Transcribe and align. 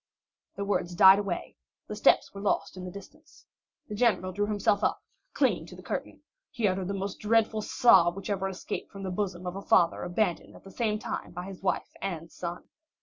The 0.55 0.65
words 0.65 0.95
died 0.95 1.19
away, 1.19 1.57
the 1.85 1.95
steps 1.95 2.33
were 2.33 2.41
lost 2.41 2.75
in 2.75 2.85
the 2.85 2.89
distance. 2.89 3.45
The 3.87 3.93
general 3.93 4.31
drew 4.31 4.47
himself 4.47 4.83
up, 4.83 5.03
clinging 5.35 5.67
to 5.67 5.75
the 5.75 5.83
curtain; 5.83 6.23
he 6.49 6.67
uttered 6.67 6.87
the 6.87 6.95
most 6.95 7.19
dreadful 7.19 7.61
sob 7.61 8.15
which 8.15 8.31
ever 8.31 8.49
escaped 8.49 8.91
from 8.91 9.03
the 9.03 9.11
bosom 9.11 9.45
of 9.45 9.55
a 9.55 9.61
father 9.61 10.01
abandoned 10.01 10.55
at 10.55 10.63
the 10.63 10.71
same 10.71 10.97
time 10.97 11.33
by 11.33 11.45
his 11.45 11.61
wife 11.61 11.93
and 12.01 12.31
son. 12.31 12.63